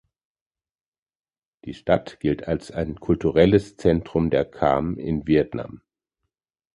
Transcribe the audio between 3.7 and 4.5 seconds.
Zentrum der